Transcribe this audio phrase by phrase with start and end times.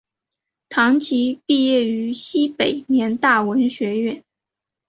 [0.67, 4.23] 唐祈毕业于西北联大文学院。